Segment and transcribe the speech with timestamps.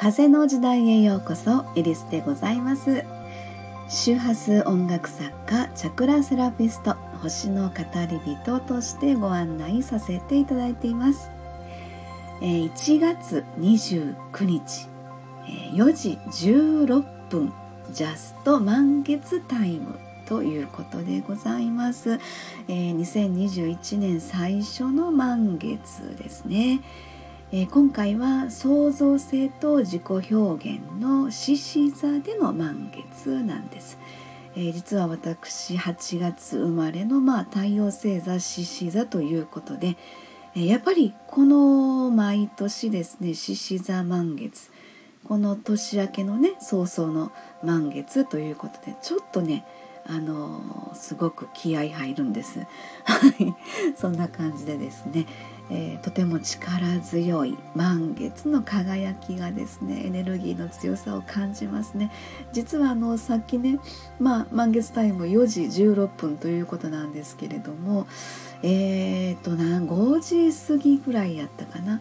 [0.00, 3.04] 風の時代へようこそエリスでございます。
[3.88, 7.74] 周波数音楽作家チャクラセラピスト星の語
[8.08, 11.32] り人としてご案内させていただいています。
[12.40, 14.86] 1月29日
[15.72, 17.52] 4時16分
[17.90, 22.20] ジャスト満月タイムということでございます、
[22.68, 26.82] えー、2021年最初の満月ですね、
[27.50, 30.02] えー、今回は創造性と自己
[30.34, 33.98] 表現の獅子座での満月なんです、
[34.54, 39.96] えー、実は私8月生まれのまあ太陽星座獅子座ということで、
[40.54, 44.70] えやっぱりこの毎年ですね獅子座満月
[45.24, 49.64] この年明けのね早々の満月ということでちょっとね
[50.08, 52.66] あのすごく気合入るんです。
[53.94, 55.26] そんな感じでですね、
[55.70, 62.10] えー、とても力強い満月の輝きがですねエネルギーの強さを感じますね。
[62.52, 63.78] 実はあのさっきね、
[64.18, 68.06] まあ、満月タイム4時16分ということなんですけれども
[68.62, 72.00] えーと、とな5時過ぎぐらいやったかな。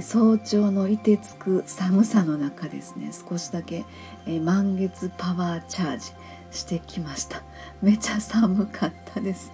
[0.00, 3.84] 早朝の凍てつく寒さの中ですね少しだけ、
[4.26, 6.12] えー、満月パワーチャージ
[6.50, 7.42] してきました。
[7.82, 9.52] めちゃ寒かったです。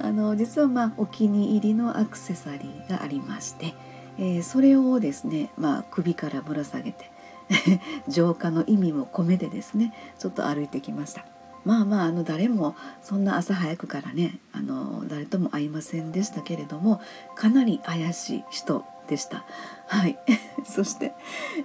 [0.00, 3.74] あの実はまあお気に入りのアクセサリーがありまして、
[4.18, 7.10] えー、それをですね、まあ、首からぶら下げて
[8.08, 11.24] 浄化の意味も込めてですねちょっと歩いてきました。
[11.64, 17.00] まあまああの誰もそんな朝早くからねあの誰とも会いませんでしたけれども
[17.36, 19.44] かなり怪しい人でした。
[19.86, 20.18] はい。
[20.64, 21.14] そして、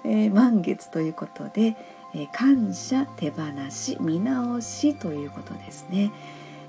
[0.03, 1.75] えー、満月ということで
[2.13, 6.11] え感謝手放し見直しということですね、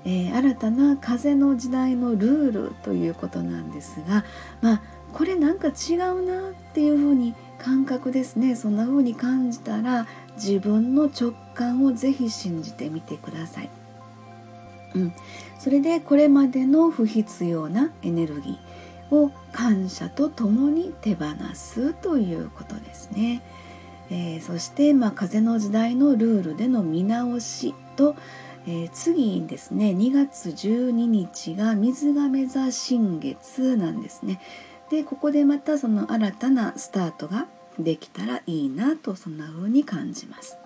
[0.05, 4.23] えー、新たな風の時代のルールということなんですが
[4.61, 4.81] まあ
[5.13, 13.69] これなんか違うなっていうふうに感覚ですねそんな風に感じたら自分の直感をぜひ信じてみてください。
[14.93, 15.13] うん、
[15.59, 23.41] それでこれまでの不必要なエネルギーを感謝とともに手放すということですね。
[24.11, 28.15] えー、そして、まあ、風の時代のルールでの見直しと、
[28.67, 34.39] えー、次にですね2月12日が水亀座新月なんですね。
[34.89, 37.47] でここでまたその新たなスタートが
[37.79, 40.57] できたらいいなとそんな風に感じます。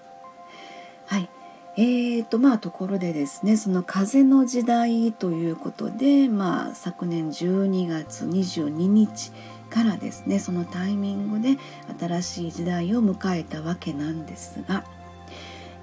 [1.06, 1.30] はい
[1.78, 9.32] えーとまあ、ところでですねその風の時代ということで、まあ、昨年12月22日
[9.70, 11.58] からですねそのタイミングで
[12.00, 14.84] 新しい時代を迎えたわけなんですが、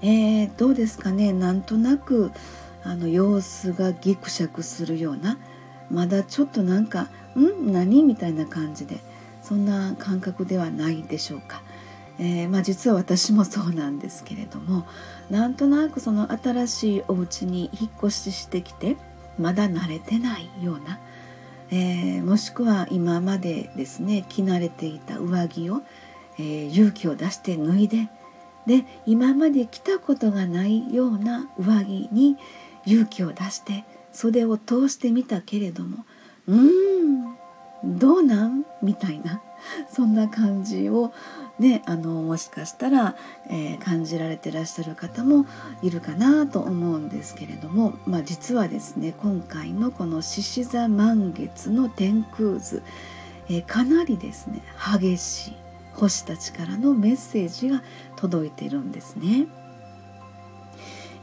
[0.01, 2.33] えー、どうですかねなんとなく
[2.85, 5.39] あの様子がギクシャクするような
[5.91, 7.73] まだちょっとなんか「ん？
[7.73, 9.01] 何?」みたいな感じで
[9.43, 11.63] そんな感覚ではないでしょうか。
[12.19, 14.87] えー、まあ、実は私もそうなんですけれども
[15.31, 18.97] なんとなくその新しいお家に引っ越ししてきて
[19.39, 21.01] まだ慣れてないような
[21.75, 25.81] えー、もしくは今までですね着慣れていた上着を、
[26.39, 28.11] えー、勇気を出して脱いで
[28.67, 32.37] で今まで着たことがないような上着に
[32.87, 36.05] 勇気を出して袖を通してみたけれども
[36.47, 37.37] うーん
[37.99, 38.65] どうなん？
[38.83, 39.41] みたいな
[39.91, 41.13] そんな感じを
[41.63, 43.17] ねあのもしかしたら、
[43.49, 45.47] えー、感じられてらっしゃる方も
[45.83, 52.83] いるかなと思うんですけれども、まあ、実はですね今回のこの獅子座満月の天空図、
[53.49, 54.63] えー、かなりですね
[55.01, 55.53] 激しい
[55.95, 57.83] 星たちからのメッセージが
[58.17, 59.47] 届いているんですね。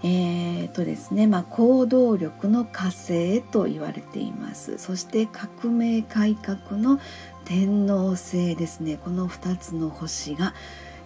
[0.02, 7.02] えーとですねまあ、行動力の火星と言われていますそして革命改革の
[7.50, 8.98] 天王星ですね。
[9.04, 10.54] この2つの星が、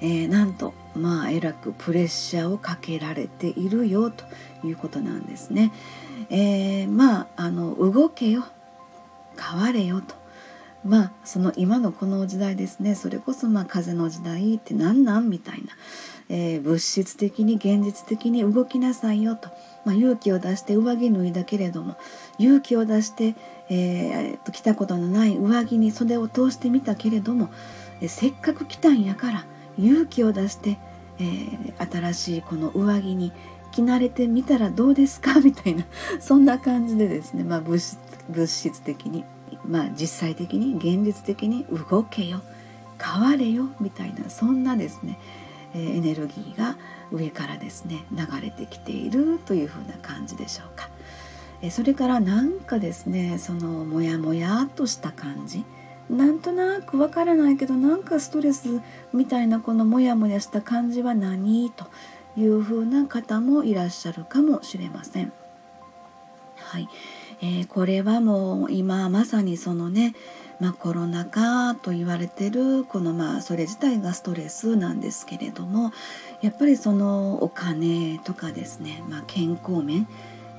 [0.02, 4.26] えー、なんとまあえらくプレッシャーをかけられているよと
[4.68, 5.72] いうことなんですね。
[6.30, 8.44] えー、まああの動けよ
[9.40, 10.16] 変われよと。
[10.84, 12.94] まあその今のこの時代ですね。
[12.96, 15.72] それこそまあ風の時代って何なんみたいな。
[16.28, 19.50] えー、物質的に現実的に動きなさいよと、
[19.86, 21.98] まあ、勇気を出して上着脱いだけれども
[22.38, 23.36] 勇気を出して、
[23.74, 27.50] えー、着たことのない上着に袖を通してみたけれども、
[28.02, 29.46] え、せっかく来たんやから
[29.80, 30.78] 勇気を出して、
[31.20, 33.32] えー、新しいこの上着に
[33.72, 35.40] 着慣れてみたらどうですか？
[35.42, 35.86] みたいな
[36.20, 37.98] そんな感じでですね、まあ、物質
[38.30, 39.26] 物質的に、
[39.68, 42.42] まあ、実際的に現実的に動けよ
[43.02, 45.18] 変われよみたいなそんなですね
[45.74, 46.78] えエネルギーが
[47.12, 50.90] 上からですね流れてきているというふうな感じでしょうか。
[51.70, 55.64] それからなんかですねそのモヤモヤとした感じ
[56.10, 58.82] なんとなくわからないけどなんかストレス
[59.14, 61.86] みたいなこのモヤモヤした感じは何と
[62.36, 65.32] いうふうな方もいらっしゃるかもしれません。
[66.58, 66.90] はい、
[67.42, 70.16] えー、これはもう今まさにそのね、
[70.60, 75.92] まあ、コロナ禍と言われてるこのまあそれ自体がストレスなんですけれども
[76.42, 80.08] やっぱりそのお金とかですね、まあ、健康面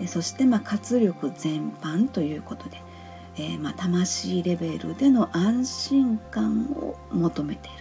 [0.06, 2.80] そしてま活力全般ということで、
[3.36, 7.78] えー、ま魂レベルでの安心感を求めている、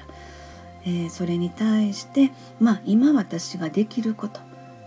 [0.86, 4.39] えー、それに対して、まあ、今私ができること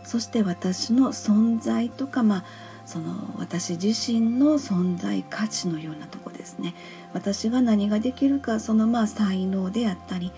[0.05, 2.45] そして私の存在とか、まあ、
[2.85, 6.75] その私自身の存在価値のようなとこですね。
[7.13, 10.31] 私が何ができるかそのまあ才能であったり、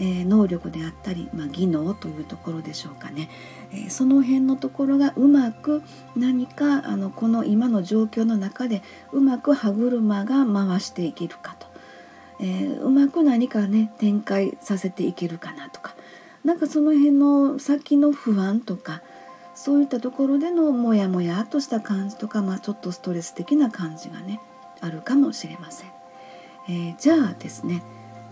[0.00, 3.28] え、能力であったり、まあ、技能というところでしょうかね、
[3.72, 5.82] え、その辺のところがうまく
[6.16, 8.82] 何かあのこの今の状況の中で
[9.12, 11.66] うまく歯車が回していけるかと、
[12.40, 15.94] え、うまく何かね展開させていけるかなとか。
[16.44, 19.02] なんかその辺の先の不安とか
[19.54, 24.40] そういったところでのモヤモヤとした感じとか、まあ、ちょっとストレス的な感じがね
[24.80, 25.90] あるかもしれません。
[26.68, 27.82] えー、じゃあですね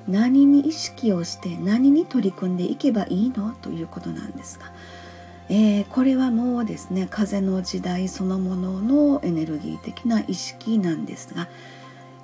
[0.06, 3.52] 何に意識をして何に取り組んでいけばいいの？
[3.60, 4.72] ということなんですが、
[5.48, 11.48] えー、これはもうですね風の時代そのもののエネルギー的な意識なんですが、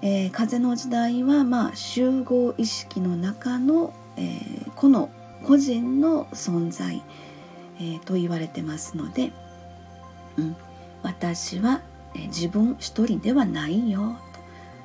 [0.02, 5.10] えー、風の時代はまあ集合意識の中の、えー、この
[5.44, 7.02] 個人の存在、
[7.78, 9.32] えー、と言われてますので、
[10.38, 10.56] うん、
[11.02, 11.82] 私は、
[12.14, 14.16] え自分一人ではないよ。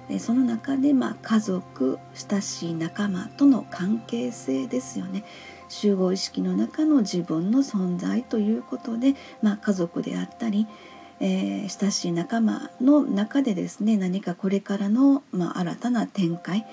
[0.10, 5.24] でその中で、まあ、家族親しい仲間との関係性ですよね。
[5.70, 10.68] 集合意識の中の自分の存在ということで、まあ、家族であったり、
[11.20, 16.66] えー、親しい仲間の中でですね何かこれからの、まあ、新たな展開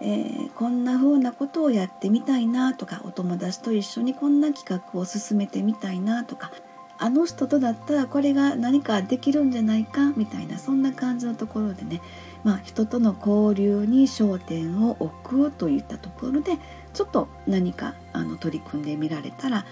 [0.00, 6.52] えー、こんな風なことをやってみたいなとかお友達と一緒にこんな企画を進めてみたいなとか
[6.98, 12.00] あの人とだったらこれが何かできるんじゃないかみたいなそんな感じのところでね
[12.44, 16.58] まあ、人との交流に焦点を置くといったところで
[16.92, 19.64] ちょっと何かあの取り組んでみられたら、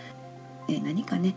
[0.69, 1.35] えー、何かね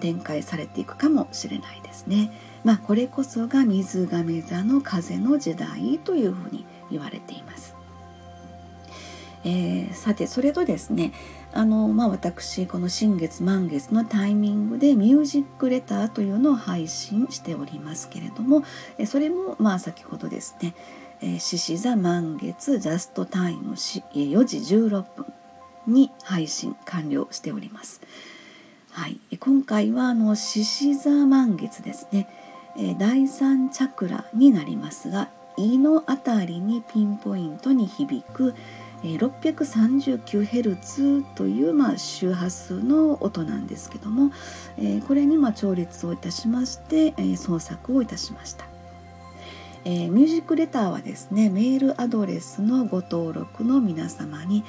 [0.00, 2.30] 展開されていくかもしれないですね。
[2.62, 7.77] まあ、これこそが水亀座の風の時代というふうに言われています。
[9.44, 11.12] えー、さてそれとですね
[11.52, 18.64] あの、まあ、私この新月満月のタイミングでミュージックレターというのを配信しておりますけれども
[19.06, 20.74] それもまあ先ほどですね
[21.38, 25.26] 獅子座満月ジャストタイム4時16分
[25.86, 28.00] に配信完了しております。
[28.90, 32.28] はい、今回は獅子座満月ですね
[32.98, 38.54] 第3チャクラになりますが胃の辺りにピンポイントに響く
[39.02, 44.32] 639Hz という、まあ、周波数の音なんですけども、
[44.76, 48.66] えこれにま調律をいたしまして、え創作をいたしました。
[49.84, 54.64] え、ミュージックレターはですねメールアドレスのご登録の皆様に、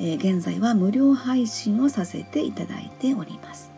[0.00, 3.70] え、現在は無料配信をさせていただいております、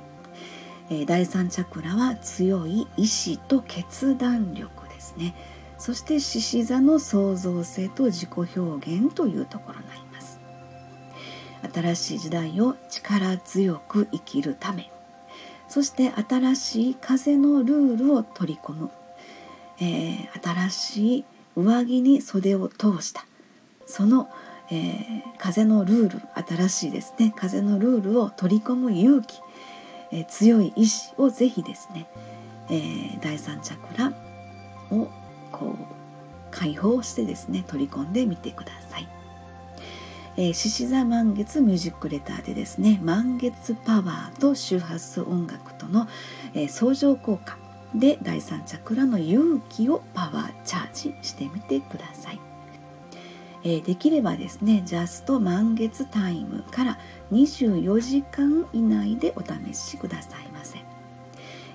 [0.90, 5.34] え、第3チャクラは強い意志と決断力ですね
[5.80, 10.38] そして獅子座の創造性と自己表現というところになります。
[11.74, 14.90] 新しい時代を力強く生きるため
[15.70, 18.90] そして新しい風のルールを取り込む、
[19.78, 23.24] えー、新しい上着に袖を通した。
[23.86, 24.28] その、
[24.70, 26.22] えー、風のルール
[26.56, 27.32] 新しいですね。
[27.36, 29.40] 風のルールを取り込む勇気、
[30.10, 32.08] えー、強い意志をぜひですね、
[32.68, 34.12] え、第三チャクラ
[34.90, 35.08] を
[35.60, 35.84] こう
[36.50, 39.08] 解放してですね取り込んでみてください。
[40.36, 46.08] え獅子座満月ミュージックレターでですね満月パワーと周波数音楽との、
[46.54, 47.58] えー、相乗効果
[47.94, 52.40] で第三チャクラの勇気をパワーチャージしてみてください。
[53.62, 56.98] えー、できればですねジャスト満月タイムから
[57.32, 60.78] 24時間以内でお試しくださいませ。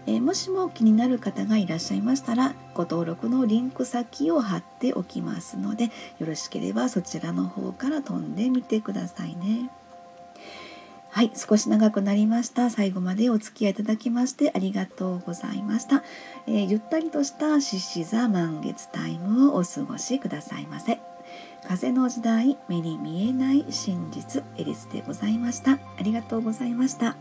[0.07, 5.85] え、もしも気になる方がいらっしゃいましたらご登録のリンク先を貼っておきますので
[6.19, 9.69] よろしければそちらの方から飛んでみてくださいね。
[11.09, 12.69] はい、少し長くなりました。
[12.69, 16.03] 最後までお付き合いいただきましてありがとうございました。
[16.45, 20.99] えー、ゆったりとした獅子座満月タイムをお過ごしくださいませ。
[21.65, 25.73] 風の時代、目に見えない真実、エリスでございました。
[25.73, 27.15] ありがとうございました。